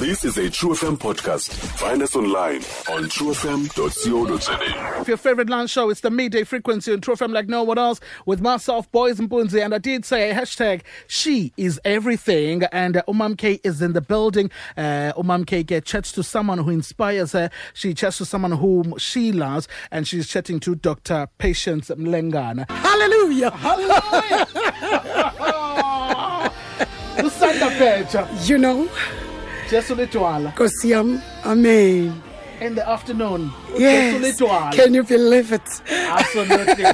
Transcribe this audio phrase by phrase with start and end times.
[0.00, 1.50] This is a True FM podcast.
[1.52, 5.04] Find us online on truefm.co.za.
[5.06, 8.00] Your favorite lunch show, it's the midday frequency on True FM like no one else
[8.24, 9.62] with myself, Boys and Bunzi.
[9.62, 12.62] And I did say hashtag she is everything.
[12.72, 14.50] And uh, Umam K is in the building.
[14.74, 17.50] Uh, Umam K get chats to someone who inspires her.
[17.74, 19.68] She chats to someone whom she loves.
[19.90, 21.28] And she's chatting to Dr.
[21.36, 22.70] Patience Mlengana.
[22.70, 23.50] Hallelujah!
[23.50, 24.46] Hallelujah!
[27.22, 28.48] Usanda pheja.
[28.48, 28.88] You know,
[29.70, 30.50] Jesu litwala.
[30.52, 32.22] Nkosi yam, amen.
[32.60, 33.50] In the afternoon.
[33.78, 34.36] Yes.
[34.74, 35.62] Can you believe it?
[35.90, 36.84] Absolutely.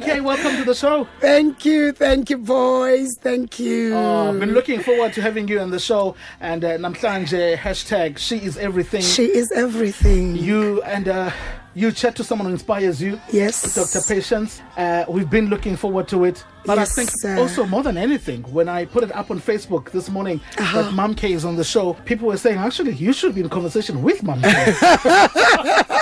[0.00, 1.06] K, welcome to the show.
[1.20, 3.16] Thank you, thank you, boys.
[3.20, 3.94] Thank you.
[3.94, 6.16] Oh, I've been looking forward to having you on the show.
[6.40, 9.02] And uh, namhlanje hashtag she is everything.
[9.02, 10.34] she is everything.
[10.34, 11.30] you and uh,
[11.74, 13.20] you chat to someone who inspires you.
[13.32, 13.74] Yes.
[13.74, 14.00] Dr.
[14.06, 14.60] Patience.
[14.76, 16.44] Uh, we've been looking forward to it.
[16.64, 19.90] But Yes, I think also more than anything, when I put it up on Facebook
[19.90, 20.82] this morning Uh-huh.
[20.82, 23.48] that Mom K is on the show, people were saying, actually, you should be in
[23.48, 24.74] conversation with Mom K.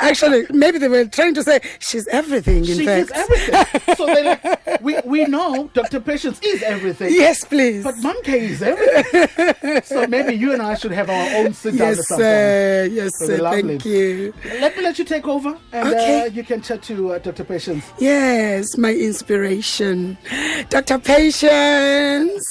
[0.00, 3.10] Actually, maybe they were trying to say she's everything, in she fact.
[3.10, 3.94] is everything.
[3.96, 6.00] so they like, we, we know Dr.
[6.00, 7.12] Patience is everything.
[7.12, 7.84] Yes, please.
[7.84, 9.82] But Mom K is everything.
[9.84, 12.88] so maybe you and I should have our own sit down or yes, sir.
[12.90, 13.38] Yes, sir.
[13.50, 14.32] Thank you.
[14.60, 16.22] Let me let you take over and Okay.
[16.22, 17.44] uh, you can chat to uh, Dr.
[17.44, 17.84] Patience.
[17.98, 20.16] Yes, my inspiration.
[20.68, 20.98] Dr.
[20.98, 22.44] Patience,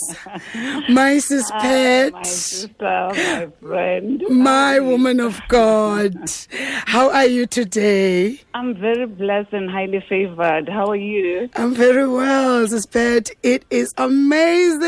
[0.89, 2.13] my sis Hi, pet.
[2.13, 2.71] my sister,
[3.13, 4.23] my friend.
[4.29, 6.15] My woman of God,
[6.85, 8.41] how are you today?
[8.53, 10.67] I'm very blessed and highly favored.
[10.69, 11.49] How are you?
[11.55, 13.31] I'm very well, Sispet.
[13.43, 14.79] It is amazing.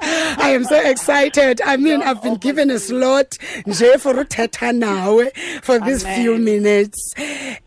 [0.00, 1.60] I am so excited.
[1.64, 3.30] I mean, I've been given a slot
[3.66, 5.30] nje for uthetha nawe
[5.62, 6.20] for these Amen.
[6.22, 6.49] few minutes.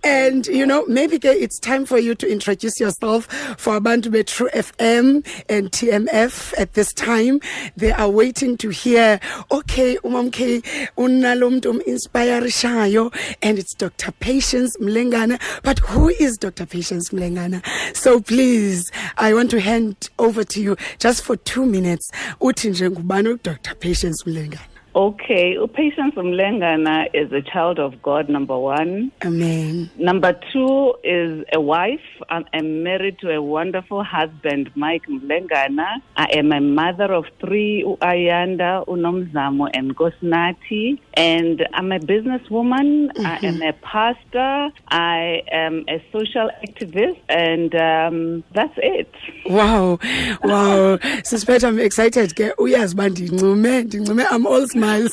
[0.04, 3.26] And, you know, maybe it's time for you to introduce yourself
[3.58, 7.40] for abantu be True FM and TMF at this time.
[7.78, 9.20] They are waiting to hear,
[9.52, 10.62] okay, Umam K,
[10.98, 14.12] unalo muntu um-inspirishayo, and it's Dr.
[14.14, 15.40] Patience Mlengana.
[15.64, 16.66] But who is Dr.
[16.66, 17.66] Patience Mlengana?
[17.96, 22.10] So please, I want to hand over to you just for two minutes.
[22.42, 23.76] Nje Dr.
[23.76, 24.73] Patience Mlengana.
[24.96, 29.12] Okay, Patience Mlengana is a child of God, number one.
[29.26, 29.90] Amen.
[29.98, 32.00] Number two is a wife.
[32.30, 36.00] I'm, I'm married to a wonderful husband, Mike Mlengana.
[36.16, 41.00] I am a mother of three, Ayanda, Unomzamo, and Gosnati.
[41.16, 43.10] And I'm a businesswoman.
[43.18, 44.70] I am a pastor.
[44.90, 47.20] I am a social activist.
[47.30, 49.12] And um, that's it.
[49.48, 49.98] Wow,
[50.44, 51.00] wow.
[51.24, 52.36] Sis Pat I'm excited.
[52.36, 55.12] Ke uyazi uba ndincume, ndincume I'm all smiles.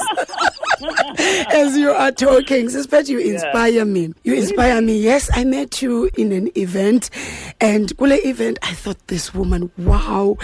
[1.52, 4.14] As you are talking, Sis Pat you inspire me.
[4.24, 4.98] You inspire me.
[4.98, 7.10] Yes, I met you in an event
[7.60, 10.36] and kule event I thought this woman, wow.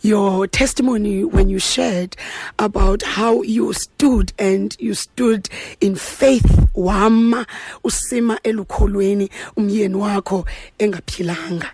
[0.00, 2.16] Your testimony when you shared
[2.58, 5.48] about how you stood and you stood
[5.80, 7.46] in faith wama
[7.84, 10.46] usima elukholweni umyeni wakho
[10.78, 11.70] engaphilanga.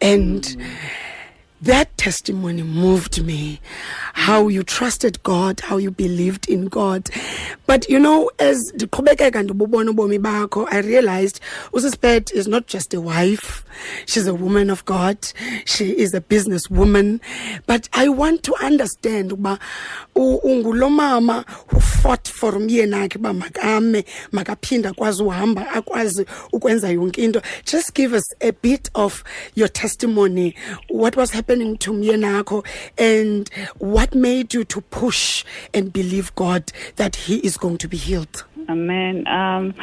[0.00, 0.62] And mm.
[1.62, 3.60] That testimony moved me.
[4.14, 7.08] How you trusted God, how you believed in God.
[7.66, 8.80] But you know, as I
[10.80, 11.40] realized
[11.72, 13.64] usispet is not just a wife.
[14.06, 15.18] She's a woman of God.
[15.64, 17.20] She is a businesswoman.
[17.66, 19.58] But I want to understand who
[21.80, 27.40] fought for me wakhe uba makame, makaphinde akwazi uhamba, akwazi ukwenza yonke into.
[27.64, 29.22] Just give us a bit of
[29.54, 30.54] your testimony.
[30.88, 32.64] What was happening to umyeni wakho
[32.98, 37.96] and what made you to push and believe God that he is going to be
[37.96, 38.44] healed?
[38.68, 39.26] Amen.
[39.26, 39.74] Um,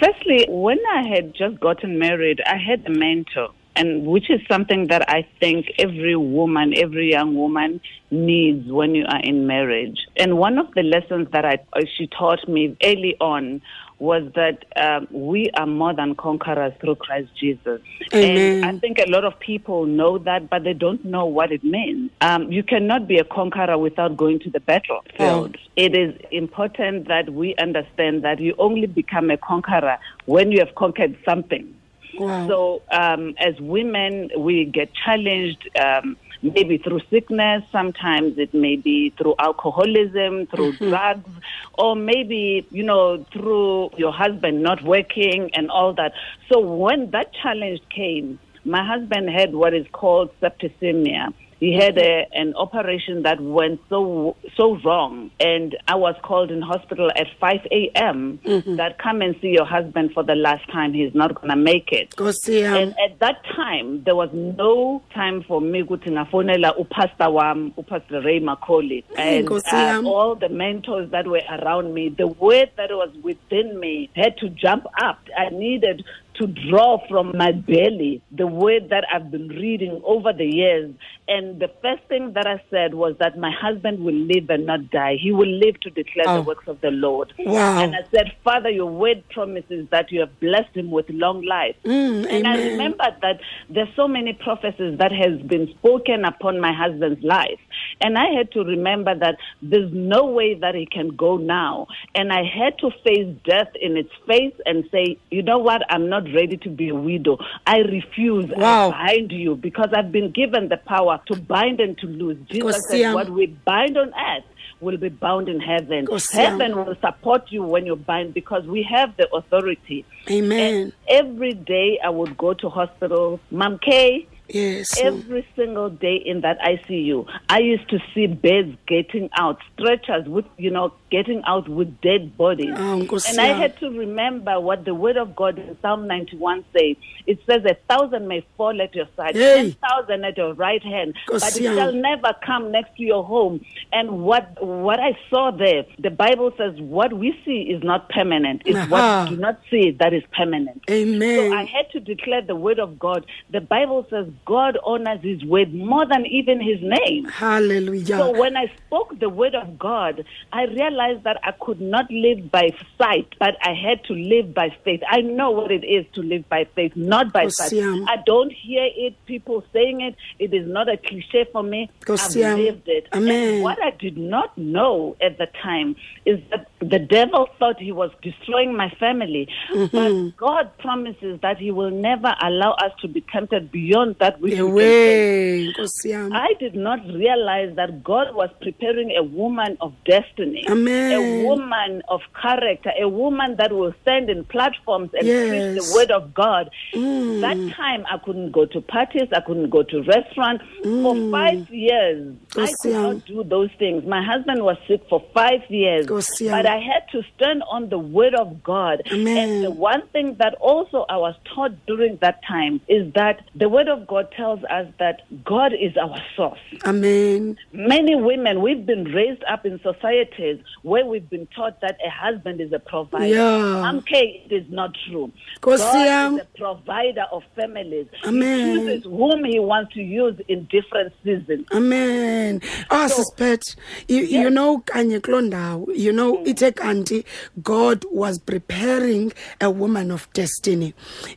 [0.00, 4.86] firstly, when I had just gotten married, I had a mentor, and which is something
[4.86, 10.06] that I think every woman, every young woman needs when you are in marriage.
[10.16, 11.58] And one of the lessons that I,
[11.96, 13.62] she taught me early on
[14.00, 17.80] was that um, we are more than conquerors through Christ Jesus.
[18.14, 18.64] Amen.
[18.64, 21.62] And I think a lot of people know that, but they don't know what it
[21.62, 22.10] means.
[22.22, 25.56] Um, you cannot be a conqueror without going to the battlefield.
[25.76, 30.74] It is important that we understand that you only become a conqueror when you have
[30.74, 31.76] conquered something.
[32.18, 32.48] Wow.
[32.48, 35.68] So, um, as women, we get challenged.
[35.78, 40.88] Um, maybe through sickness, sometimes it may be through alcoholism, through mm-hmm.
[40.88, 41.30] drugs,
[41.74, 46.12] or maybe, you know, through your husband not working and all that.
[46.50, 51.32] So when that challenge came, my husband had what is called septicemia.
[51.60, 56.62] He had a, an operation that went so so wrong, and I was called in
[56.62, 58.40] hospital at 5 a.m.
[58.76, 60.94] That come and see your husband for the last time.
[60.94, 62.10] He's not gonna make it.
[62.16, 62.74] Nkosi yam.
[62.74, 68.24] And at that time, there was no time for me ukuthi ngafonela upastor wam, upastor
[68.24, 72.08] Ray McCauley, and Nkosi uh, all the mentors that were around me.
[72.08, 75.18] The word that was within me had to jump up.
[75.36, 76.04] I needed
[76.40, 80.92] to draw from my belly the word that I've been reading over the years.
[81.28, 84.90] And the first thing that I said was that my husband will live and not
[84.90, 85.16] die.
[85.20, 86.36] He will live to declare Oh.
[86.36, 87.32] the works of the Lord.
[87.38, 87.78] Wow.
[87.82, 91.76] And I said, Father, your word promises that you have blessed him with long life.
[91.84, 96.72] Mm, and I remembered that there's so many prophecies that has been spoken upon my
[96.72, 97.60] husband's life.
[98.00, 101.86] And I had to remember that there's no way that he can go now.
[102.14, 105.82] And I had to face death in its face and say, you know what?
[105.90, 107.38] I'm not ready to be a widow.
[107.66, 108.50] I refuse.
[108.50, 108.90] Wow.
[108.90, 112.38] I bind you because I've been given the power to bind and to loose.
[112.50, 114.44] Jesus said, what we bind on earth
[114.80, 116.06] will be bound in heaven.
[116.32, 120.04] Heaven will support you when you bind because we have the authority.
[120.30, 120.74] Amen.
[120.74, 123.40] And every day I would go to hospital.
[123.50, 124.98] Mom K, Yes.
[125.00, 130.44] every single day in that ICU, I used to see beds getting out, stretchers with,
[130.58, 132.74] you know, getting out with dead bodies.
[132.76, 136.64] Ah, Nkosi and I had to remember what the word of God in Psalm 91
[136.76, 136.96] says.
[137.26, 139.54] It says, A thousand may fall at your side, Hey.
[139.54, 143.60] ten thousand at your right hand, but it shall never come next to your home.
[143.92, 148.62] And what what I saw there, the Bible says, what we see is not permanent.
[148.64, 148.86] It's Aha.
[148.88, 150.82] what we do not see that is permanent.
[150.90, 151.36] Amen.
[151.36, 153.26] So I had to declare the word of God.
[153.50, 157.24] The Bible says God honors his word more than even his name.
[157.26, 158.16] Hallelujah.
[158.18, 162.50] So when I spoke the word of God, I realized that I could not live
[162.50, 165.00] by sight, but I had to live by faith.
[165.08, 167.72] I know what it is to live by faith, not by sight.
[167.72, 170.16] I don't hear it, people saying it.
[170.38, 171.90] It is not a cliche for me.
[172.08, 173.06] I've lived it.
[173.12, 173.54] Amen.
[173.54, 177.92] And what I did not know at the time is that the devil thought he
[177.92, 179.48] was destroying my family.
[179.72, 179.96] Mm-hmm.
[179.96, 184.58] But God promises that he will never allow us to be tempted beyond that which
[184.58, 186.32] we can.
[186.32, 190.89] I did not realize that God was preparing a woman of destiny, Amen.
[191.12, 195.48] A woman of character, a woman that will stand in platforms and Yes.
[195.48, 196.70] preach the word of God.
[196.94, 197.40] Mm.
[197.40, 200.64] That time, I couldn't go to parties, I couldn't go to restaurants.
[201.02, 204.04] For five years, I could not do those things.
[204.06, 208.34] My husband was sick for five years, but I had to stand on the word
[208.34, 209.02] of God.
[209.12, 209.36] Amen.
[209.38, 213.68] And the one thing that also I was taught during that time is that the
[213.68, 216.58] word of God tells us that God is our source.
[216.84, 217.56] Amen.
[217.72, 222.60] Many women, we've been raised up in societies where we've been taught that a husband
[222.60, 223.26] is a provider.
[223.26, 224.00] Yeah.
[224.06, 225.30] K, it is not true.
[225.60, 226.34] God yam.
[226.36, 228.06] is a provider of families.
[228.24, 228.68] Amen.
[228.70, 231.66] He chooses whom he wants to use in different seasons.
[231.72, 232.62] Amen.
[232.90, 233.62] Ah, So- Sis Pat,
[234.08, 237.24] you, you know, kanye kuloo you know, ithe kanti
[237.62, 240.94] God was preparing a woman of destiny.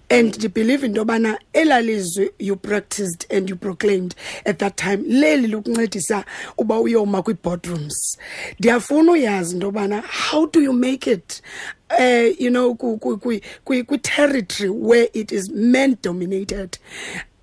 [0.10, 5.48] And to believe into yobana elalizwi you practiced and you proclaimed at that time, leli
[5.48, 6.26] lukuncedisa
[6.58, 8.18] uba uyoma kwi-boardrooms.
[8.60, 11.42] Ndiyafuna uyazi into yobana how do you make it
[12.00, 16.78] uh, you know, ku, ku, ku, ku, ku territory where it is men dominated.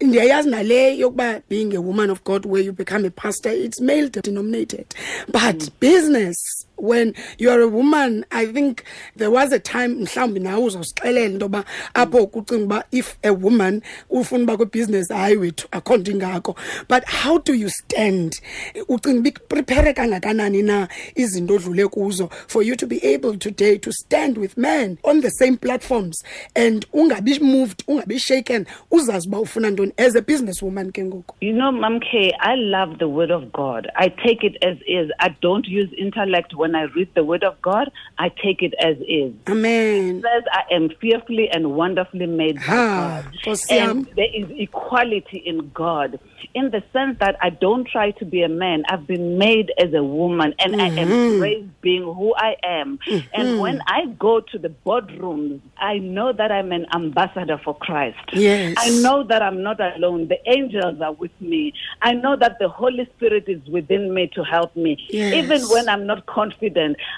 [0.00, 4.08] ndiyayazi nale yokuba being a woman of god where you become a pastor it's male
[4.08, 4.86] denominated
[5.30, 8.82] but business when you're a woman i think
[9.16, 13.82] there was a time mhlawumbi nawe uzosixelela into yoba apho kucinga uba if a woman
[14.10, 16.56] ufuna uba kwibusiness hayi wethu akho nto ingako
[16.88, 18.40] but how do you stand
[18.88, 23.92] ucinga uba iprepare kangakanani na izinto odlule kuzo for you to be able today to
[23.92, 29.70] stand with men on the same platforms and ungabi moved ungabi shaken uzazi uba ufuna
[29.70, 33.30] ntoni as a business woman ke ngoku You know, Mom K, I love the word
[33.30, 33.90] of God.
[33.96, 35.10] I take it as is.
[35.20, 37.90] I don't use intellect when I read the word of God.
[38.18, 39.32] I take it as is.
[39.48, 43.24] amen It says I am fearfully and wonderfully made by Ha, God.
[43.70, 46.18] And there is equality in God
[46.54, 48.82] in the sense that I don't try to be a man.
[48.90, 51.32] I've been made as a woman and I Mm-hmm.
[51.34, 52.98] embrace being who I am.
[53.34, 58.18] And when I go to the boardrooms, I know that I'm an ambassador for Christ.
[58.32, 58.74] Yes.
[58.78, 60.28] I know that I'm not alone.
[60.28, 61.72] The angels are with me.
[62.02, 64.96] I know that the Holy Spirit is within me to help me.
[65.10, 65.34] Yes.
[65.44, 66.59] Even when I'm not confident,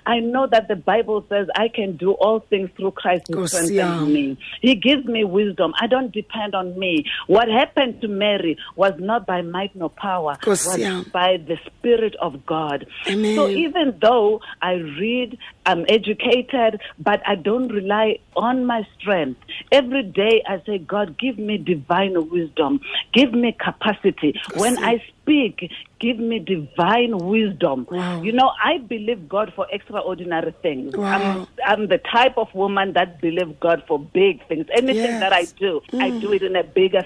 [0.06, 4.08] I know that the Bible says I can do all things through Christ who strengthens
[4.08, 4.38] me.
[4.60, 5.72] He gives me wisdom.
[5.80, 7.04] I don't depend on me.
[7.26, 10.78] What happened to Mary was not by might nor power, was
[11.12, 12.86] by the Spirit of God.
[13.08, 13.36] Amen.
[13.36, 19.40] So even though I read, I'm educated, but I don't rely on my strength.
[19.70, 22.80] Every day I say, God, give me divine wisdom,
[23.12, 24.34] give me capacity.
[24.54, 27.86] When I speak, give me divine wisdom.
[27.90, 28.22] Wow.
[28.22, 30.96] You know, I believe God for extraordinary things.
[30.96, 31.06] Wow.
[31.12, 34.66] I'm, I'm the type of woman that believes God for big things.
[34.72, 35.12] Anything Yes.
[35.12, 35.20] Mm.
[35.20, 37.02] that I do, I do it in a bigger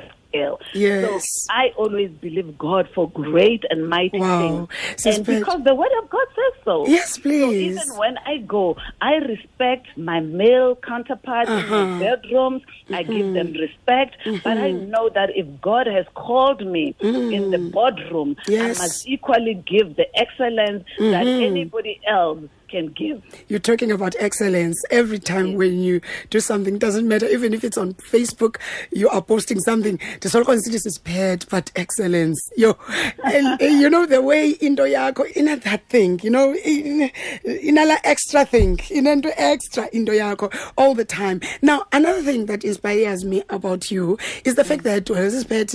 [0.74, 1.02] Yes.
[1.04, 4.38] So I always believe God for great and mighty Wow.
[4.38, 4.68] things.
[4.98, 6.86] Sis and because the word of God says so.
[6.88, 7.62] Yes, So please.
[7.70, 11.84] even when I go, I respect my male counterparts in Uh-huh.
[11.84, 12.62] the bedrooms.
[12.92, 13.60] I give them Mm-hmm.
[13.66, 14.16] respect.
[14.44, 18.36] But I know that if God has called me in the boardroom, Mm.
[18.48, 18.60] Yes.
[18.62, 18.80] Mm-hmm.
[18.80, 23.22] I must equally give the excellence that anybody else can give.
[23.48, 26.78] You're talking about excellence every time when you do something.
[26.78, 28.56] Doesn't matter even if it's on Facebook,
[28.90, 29.98] you are posting something.
[30.20, 32.38] The soul considers is pet, but excellence.
[32.56, 32.76] Yo,
[33.24, 36.20] and, you know the way into yako in that thing.
[36.22, 37.10] You know, in
[37.44, 41.40] in extra thing, in into extra into yako all the time.
[41.62, 45.68] Now another thing that inspires me about you is the fact that pet,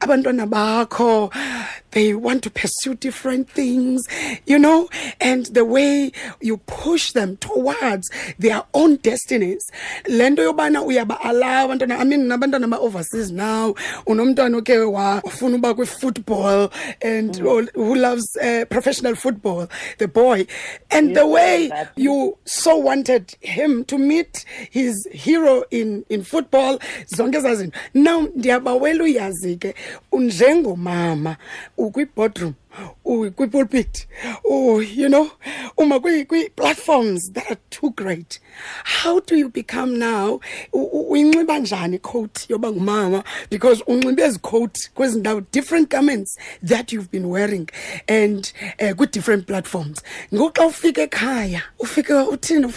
[0.00, 1.32] abantwana bakho,
[1.90, 4.06] they want to pursue different things.
[4.46, 4.88] You know,
[5.20, 9.70] and the way you push them towards their own destinies.
[10.08, 13.74] Lento yobana uyaba-allow abantwana i mean nabantwana ba-overseas now
[14.06, 16.70] unomntwana oke wafuna uba kwi-football
[17.02, 19.68] and who loves uh, professional football
[19.98, 20.46] the boy.
[20.90, 26.78] And the way you so wanted him to meet his hero in, in football
[27.16, 27.78] zonke ezaa zinto.
[27.94, 29.74] Now ndiyabawela uyazi ke
[30.12, 31.36] njengomama
[31.78, 32.54] ukwi-boardroom
[33.04, 34.06] kwi-pulpit
[34.44, 35.30] oh, you know
[35.78, 38.38] uma kwi-platforms that are too great.
[38.84, 40.40] How do you become now
[40.72, 43.24] uyinxiba njani coat yoba ngumama?
[43.50, 47.68] Because unxibe ezi coat kwezi ndawo different garments that you've been wearing
[48.08, 50.02] and uh, kwi-different platforms.
[50.34, 52.66] Ngoku xa ufika ekhaya ufike uthini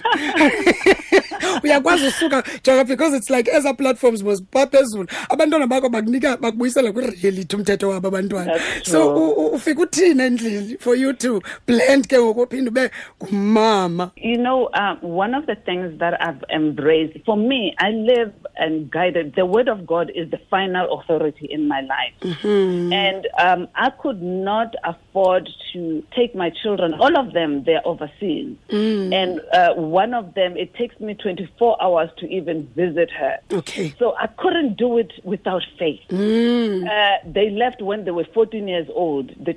[1.63, 5.07] uyakwazi usuka joka because it's like ezaa platforms was phaa phezulu.
[5.29, 8.59] Abantwana bakho bakunika bakubuyisela kwireality umthetho wabo abantwana.
[8.83, 9.15] So true.
[9.15, 12.89] u- u- uthini endlini for you to blend ke ngoku uphinde ube
[13.23, 14.11] ngumama?
[14.15, 18.89] You know, uh, one of the things that I've embraced, for me, I live and
[18.91, 19.35] guided.
[19.35, 22.13] The Word of God is the final authority in my life.
[22.93, 28.55] And um, I could not afford to take my children, all of them, they're overseas.
[29.13, 33.39] And uh, one of them, it takes me 24 hours to even visit her.
[33.51, 36.01] okay So I couldn't do it without faith.
[36.87, 39.53] Uh, they left when they were 14 years old, the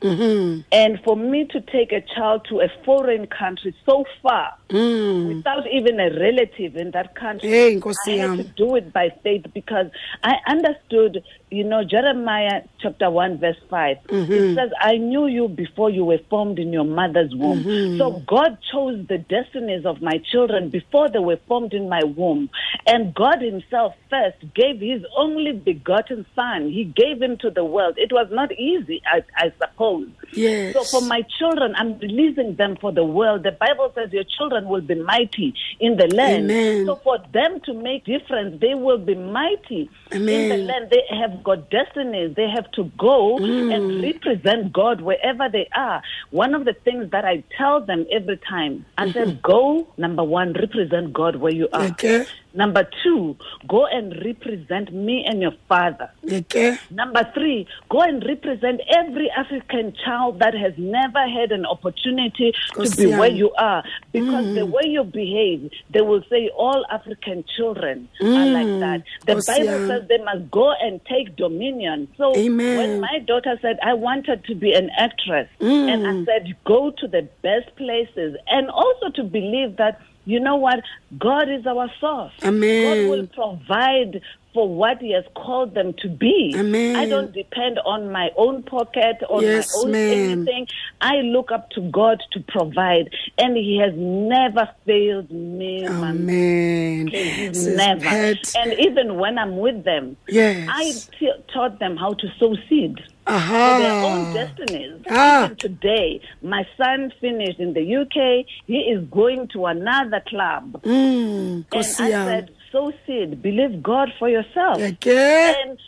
[0.00, 5.36] 2 And for me to take a child to a foreign country so far mm.
[5.36, 9.46] without even a relative in that country, Hey, I had to do it by faith
[9.52, 9.86] because
[10.22, 13.96] I understood, you know, Jeremiah chapter 1, verse 5.
[13.96, 14.54] It mm-hmm.
[14.54, 17.64] says, I knew you before you were formed in your mother's womb.
[17.64, 17.98] Mm-hmm.
[17.98, 22.50] So God chose the destinies of my children before they were formed in my womb.
[22.86, 26.70] And God Himself first gave His only begotten Son.
[26.70, 27.94] He gave Him to the world.
[27.96, 30.08] It was not easy, I, I suppose.
[30.32, 30.74] Yes.
[30.74, 33.42] So for my children, I'm releasing them for the world.
[33.42, 36.50] The Bible says your children will be mighty in the land.
[36.50, 36.86] Amen.
[36.86, 40.90] So for them to make difference, they will be mighty in the land.
[40.90, 42.34] They have got destinies.
[42.36, 43.74] They have to go Mm.
[43.74, 46.02] and represent God wherever they are.
[46.30, 49.12] One of the things that I tell them every time, I Mm-hmm.
[49.18, 51.86] said, go, number one, represent God where you are.
[51.92, 52.24] Okay.
[52.54, 53.36] Number two,
[53.68, 56.10] go and represent me and your father.
[56.30, 62.52] okay Number three, go and represent every African child that has never had an opportunity
[62.74, 63.84] to be where you are.
[64.12, 64.70] Because the mm.
[64.70, 68.52] way you behave, they will say all African children are mm.
[68.52, 69.02] like that.
[69.26, 72.08] The Bible says they must go and take dominion.
[72.16, 72.78] So Amen.
[72.78, 76.26] when my daughter said, I wanted to be an actress, and I mm.
[76.26, 80.00] said, go to the best places, and also to believe that.
[80.24, 80.80] You know what?
[81.18, 82.32] God is our source.
[82.44, 83.08] Amen.
[83.08, 86.54] God will provide for what He has called them to be.
[86.58, 86.96] Amen.
[86.96, 90.08] I don't depend on my own pocket, on Yes, my own ma'am.
[90.48, 90.66] anything.
[91.00, 95.86] I look up to God to provide, and He has never failed me.
[95.88, 98.00] my amen He's never.
[98.00, 98.36] Pat.
[98.56, 100.68] And even when I'm with them, Yes.
[100.70, 105.02] I t- taught them how to sow seed for their own destinies.
[105.08, 105.44] Ah.
[105.44, 108.44] Even today, my son finished in the UK.
[108.66, 110.80] He is going to another club.
[110.82, 114.78] mm, And I said, sow seed, believe God for yourself.
[114.78, 115.78] okay And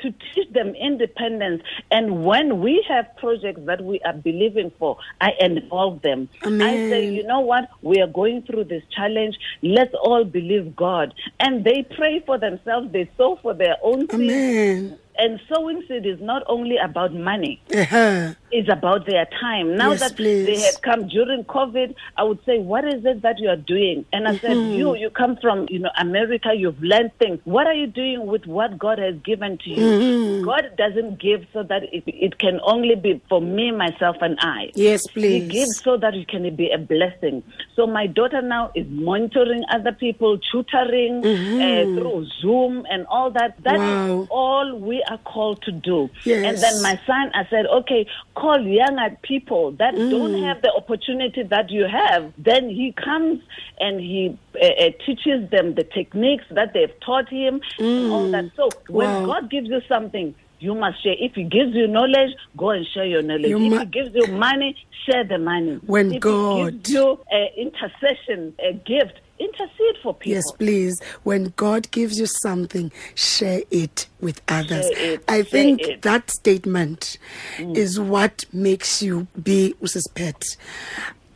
[0.00, 1.62] to teach them independence.
[1.90, 6.28] And when we have projects that we are believing for, I involve them.
[6.44, 6.66] Amen.
[6.66, 7.68] I say, you know what?
[7.82, 9.36] We are going through this challenge.
[9.62, 11.14] Let's all believe God.
[11.40, 12.92] And they pray for themselves.
[12.92, 14.98] They sow for their own seed.
[15.18, 17.60] And sowing seed is not only about money.
[17.74, 18.34] Uh-huh.
[18.52, 19.76] It's about their time.
[19.76, 20.46] Now Yes, that please.
[20.46, 24.04] they had come during COVID, I would say, what is it that you are doing?
[24.12, 24.72] And I said, Mm-hmm.
[24.78, 27.40] you, you come from, you know, America, you've learned things.
[27.44, 29.76] What are you doing with what God has given to you?
[29.76, 30.44] Mm-hmm.
[30.44, 34.70] God doesn't give so that it, it can only be for me, myself, and I.
[34.74, 35.42] Yes, please.
[35.42, 37.42] He gives so that it can be a blessing.
[37.74, 43.56] So my daughter now is monitoring other people, tutoring uh, through Zoom and all that.
[43.64, 44.18] That is Mm-hmm.
[44.18, 44.26] Wow.
[44.30, 46.08] all we are called to do.
[46.24, 46.44] Yes.
[46.46, 50.10] And then my son, I said, okay, call younger people that Mm.
[50.10, 52.32] don't have the opportunity that you have.
[52.38, 53.40] Then he comes
[53.80, 58.50] and he uh, uh, teaches them the techniques that they've taught him and all that.
[58.56, 59.18] So when Mm.
[59.20, 59.26] Wow.
[59.40, 61.14] God gives you something, you must share.
[61.18, 63.50] If He gives you knowledge, go and share your knowledge.
[63.50, 65.80] You if mu- He gives you money, share the money.
[65.86, 70.32] When if God- gives you uh, intercession, a gift, intercede for people.
[70.32, 71.00] Yes, please.
[71.22, 74.86] When God gives you something, share it with others.
[74.86, 75.98] It, I think it.
[75.98, 76.02] Mm.
[76.02, 77.18] that statement
[77.58, 80.02] is what makes you be Mrs.
[80.14, 80.42] Pet.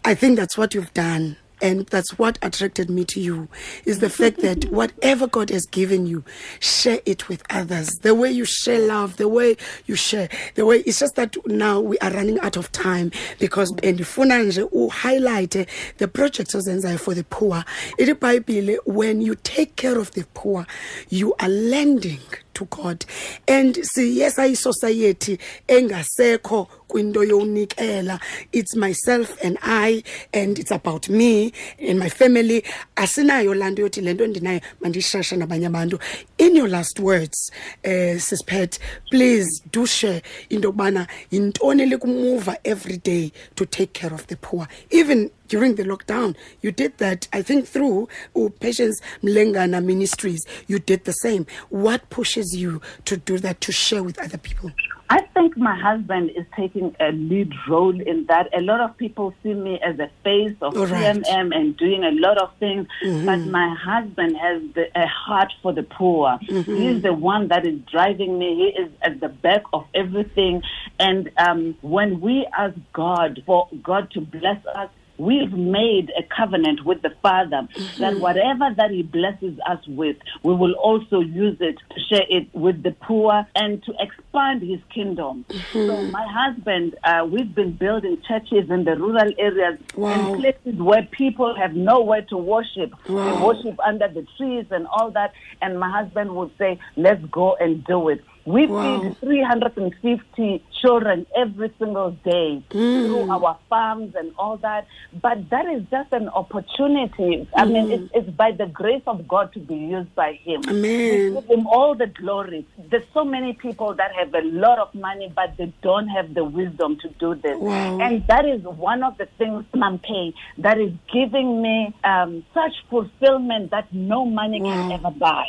[0.04, 1.36] I think that's what you've done.
[1.62, 3.48] And that's what attracted me to you
[3.84, 6.24] is the fact that whatever God has given you,
[6.58, 7.98] share it with others.
[8.00, 11.80] The way you share love, the way you share, the way it's just that now
[11.80, 15.66] we are running out of time because ndifuna nje highlight
[15.98, 17.64] the projects ozenzayo for the poor.
[17.98, 20.66] Ithi iBhayibhile when you take care of the poor,
[21.08, 22.20] you are lending
[22.54, 23.04] to God.
[23.48, 25.38] And siye sayisociety
[25.68, 28.20] engasekho kwinto yowunikela
[28.52, 30.02] it's myself and I
[30.32, 32.64] and it's about me and my family.
[32.96, 35.98] Asinayo laa nto yothi le nto ndinayo mandiyishashe nabanye abantu.
[36.40, 37.50] In your last words
[37.84, 38.78] uh, sispet
[39.10, 44.66] please do share into yokubana yintoni likumuva every day to take care of the poor.
[44.90, 50.40] Even during the lockdown you did that i think through uh, patience mlengana ministries.
[50.66, 51.46] You did the same.
[51.68, 54.72] What pushes you to do that to share with other people
[55.10, 58.48] I think my husband is taking a lead role in that.
[58.56, 61.16] A lot of people see me as a face of All right.
[61.16, 61.52] Mm-hmm.
[61.52, 65.82] And doing a lot of things, but my husband has the, a heart for the
[65.82, 66.38] poor.
[66.44, 66.76] Mm-hmm.
[66.76, 68.54] He's the one that is driving me.
[68.54, 70.62] He is at the back of everything.
[71.00, 74.90] And um, when we ask God for God to bless us,
[75.20, 80.54] we've made a covenant with the Father that whatever that He blesses us with, we
[80.54, 85.44] will also use it to share it with the poor and to expand His kingdom.
[85.72, 90.08] So, my husband, uh, we've been building churches in the rural areas Wow.
[90.32, 92.90] and places where people have nowhere to worship.
[93.08, 93.24] Wow.
[93.34, 95.32] They worship under the trees and all that.
[95.60, 99.00] And my husband would say, "Let's go and do it." We Wow.
[99.00, 104.86] feed 350 children every single day through our farms and all that.
[105.22, 107.48] But that is just an opportunity.
[107.56, 110.64] I mean, it's, it's by the grace of God to be used by Him.
[110.68, 111.10] Amen.
[111.32, 112.66] We give Him all the glory.
[112.90, 116.44] There's so many people that have a lot of money, but they don't have the
[116.44, 117.56] wisdom to do this.
[117.58, 117.98] Wow.
[118.00, 122.72] And that is one of the things, Mom K, that is giving me um, such
[122.88, 125.46] fulfillment that no money can ever buy.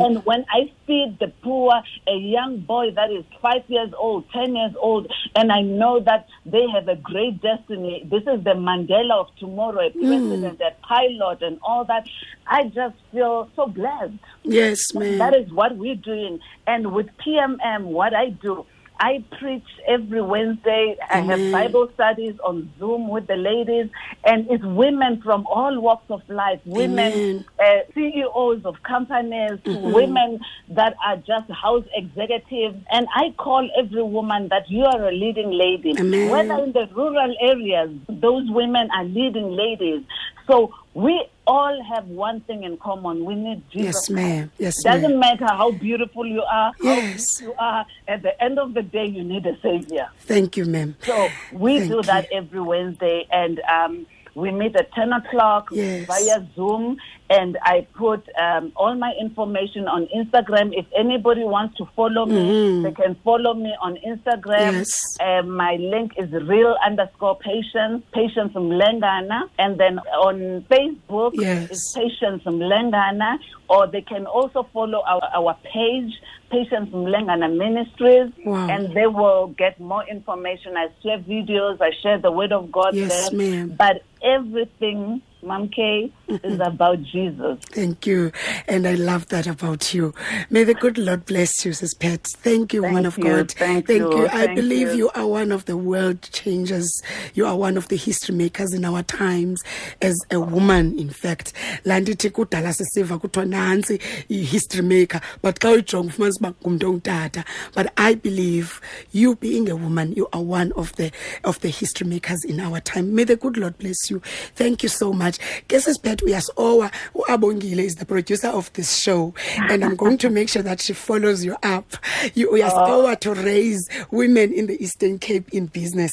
[0.00, 1.72] And when I feed the poor,
[2.06, 6.26] a young boy that is five years old, ten years old, and I know that
[6.44, 8.06] they have a great destiny.
[8.10, 10.06] This is the Mandela of tomorrow, a hmm.
[10.06, 12.08] president, a pilot, and all that.
[12.46, 14.14] I just feel so blessed.
[14.42, 16.40] yes ma'am That is what we're doing.
[16.66, 18.66] And with PMM, what I do,
[19.00, 20.96] I preach every Wednesday.
[21.10, 21.38] I have.
[21.52, 23.90] Bible studies on Zoom with the ladies,
[24.24, 29.92] and it's women from all walks of life women, uh, CEOs of companies, Mm-hmm.
[29.92, 32.76] women that are just house executives.
[32.90, 35.94] And I call every woman that you are a leading lady.
[35.98, 36.28] Amen.
[36.30, 40.02] Whether in the rural areas, those women are leading ladies.
[40.50, 43.24] So we all have one thing in common.
[43.24, 43.86] We need Jesus.
[43.86, 47.40] yes ma'am yes Doesn't ma'am matter how beautiful you are, Yes.
[47.40, 47.86] how you are.
[48.06, 50.06] At the end of the day, you need a savior.
[50.32, 51.16] thank you ma'am So
[51.50, 56.06] we Thank do that every Wednesday, and um, we meet at ten o'clock Yes.
[56.06, 56.84] via Zoom.
[57.30, 60.72] And I put um, all my information on Instagram.
[60.72, 64.72] If anybody wants to follow me, they can follow me on Instagram.
[64.72, 64.76] Mm-hmm.
[64.78, 65.16] Yes.
[65.20, 69.42] Uh, my link is real underscore patience, patience Mlengana.
[69.58, 71.70] And then on Facebook, Yes.
[71.70, 73.38] it's Patience Mlengana,
[73.68, 76.12] or they can also follow our, our page,
[76.50, 78.68] Patience Mlengana Ministries, Wow.
[78.70, 80.78] and they will get more information.
[80.78, 83.38] I share videos, I share the Word of God Yes, there.
[83.38, 83.74] ma'am.
[83.78, 87.58] But everything, Mom K is about Jesus.
[87.70, 88.32] Thank you.
[88.66, 90.14] And I love that about you.
[90.50, 92.24] May the good Lord bless you, Sis Pat.
[92.24, 93.50] Thank you, Thank woman of you, God.
[93.52, 94.96] thank you, I thank believe you.
[94.96, 96.90] you are one of the world changers.
[97.34, 99.62] You are one of the history makers in our times
[100.02, 101.52] as a woman, in fact.
[101.84, 107.86] Landithi kudala sisiva kuthiwa nansi i-history maker but xa uyijonga ufumanisa uba ngumntu ongutata but
[107.96, 108.80] i believe
[109.12, 111.10] you being a woman you are one of the
[111.44, 114.20] of the history makers in our time may the good lord bless you
[114.54, 115.27] thank you so much
[115.68, 119.34] ke sisiphethe uyasowa uabongile is the producer of this show.
[119.70, 121.96] And i'm going to make sure that she follows you up.
[122.34, 126.12] You uyasowa to raise women in the eastern cape in business.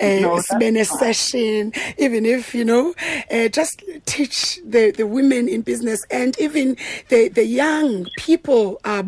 [0.00, 2.94] Uh, No, that's sibe ne-session even if you know
[3.30, 6.76] uh, just teach the, the women in business and even
[7.08, 9.02] the, the young people uh,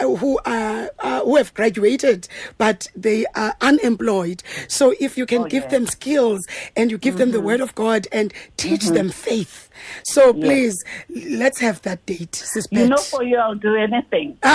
[0.00, 4.42] who are uh, who have graduated but they are unemployed.
[4.68, 5.68] So if you can Oh, give yeah.
[5.70, 9.14] them skills and you give them the word of god and teach them mm.
[9.14, 9.69] faith
[10.02, 10.44] so Yes.
[10.46, 10.84] please
[11.38, 14.36] let's have that date sis You know, for you, I'll do anything.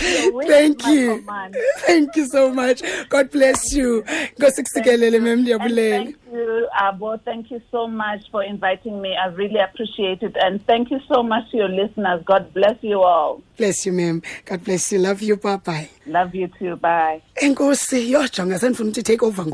[0.00, 1.18] Your Thank you.
[1.20, 1.56] command.
[1.86, 2.82] Thank you so much.
[3.08, 4.02] God bless you.
[4.38, 5.96] Nkosi kusikelele mem And ndiyabulela.
[6.04, 7.16] thank you, Abo.
[7.24, 9.14] Thank you so much for inviting me.
[9.16, 10.36] I really appreciate it.
[10.36, 12.22] And thank you so much to your listeners.
[12.24, 13.42] God bless you all.
[13.58, 14.22] Bless you mem.
[14.46, 14.98] God bless you.
[15.00, 15.36] Love you.
[15.36, 15.88] Bye bye.
[16.06, 16.76] Love you too.
[16.76, 17.20] Bye.
[17.42, 19.44] enkosi yho jonga sendifuna to take over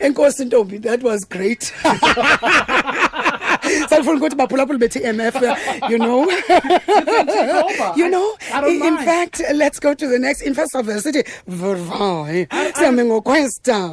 [0.00, 1.72] enkosi ntombi that was great
[3.88, 5.34] sandifuna ukuthi baphulaphula be-tmf
[5.90, 6.26] you know.
[7.96, 8.36] You know
[8.68, 10.42] in, in fact let's go to the next.
[10.42, 13.90] In first of all sithi vrvae sihambe ngoquesta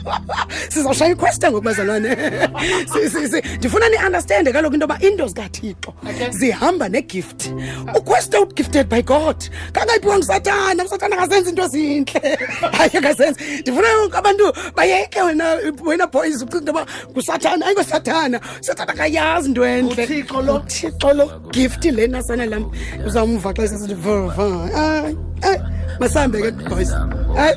[0.72, 2.16] sizawushaya iquesta ngoku bazalwane
[3.58, 5.94] ndifuna niunderstande kaloku into yoba into zikathixo
[6.30, 7.52] zihamba negift.
[7.94, 9.36] Uquesta ugifted by god.
[9.72, 12.38] Kangayiphiwa ngusathana usathana akazenzi into zintle
[12.78, 13.40] hayi akazenzi.
[13.60, 19.64] Ndifuna abantu bayeke wena wena boys ucinga into yoba ngusathana hayi ngosathana usathana akayazi into
[19.64, 20.54] entle Uthixo lo.
[20.56, 22.70] uthixo lo gift lena sana lam.
[23.06, 25.58] Uzamva xa sesithi vva Hayi, hayi,
[26.00, 26.90] masihambe ke boys.
[27.36, 27.54] Hayi.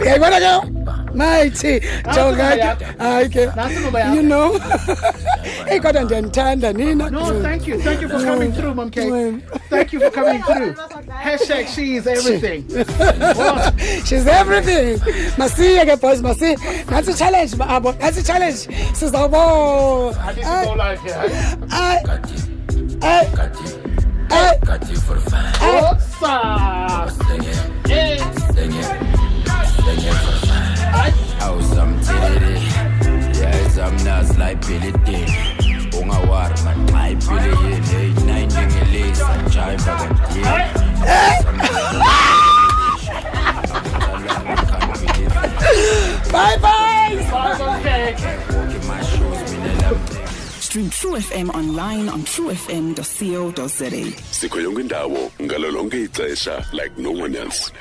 [0.00, 0.52] Uyayibona ke
[1.14, 1.80] mayithi
[2.14, 4.14] jonga ke hayi ke Nasi ngoba yakho.
[4.16, 4.48] you know
[5.70, 7.80] eyi kodwa ndiyanithanda nina No, thank you.
[7.80, 9.00] Thank you for coming through, Mom K.
[9.70, 10.74] Thank you for coming through.
[11.26, 12.64] Hashtag she is everything.
[13.36, 13.74] What?
[14.06, 14.98] she's everything
[15.36, 16.56] masiye ke boys masiye
[16.90, 21.22] nantsi challenge abo nantsi challenge sizawubo I need to go live here.
[21.70, 21.98] Ay,
[23.02, 23.26] ay,
[24.30, 24.58] ay.
[25.60, 27.79] What's up?
[32.20, 32.28] Hey.
[32.28, 35.34] awusamthelele yayisamnazi la iphile idini
[36.02, 39.28] ungawari manxa iphile yini eyi-nine njengelisa
[40.34, 40.70] jiva
[46.32, 47.16] bye bye!
[47.30, 47.56] Bye,
[50.60, 53.90] Stream True FM online on truefm.co.za.
[54.30, 55.70] sikho yonke indawo ngalo
[56.04, 57.72] ixesha like no one else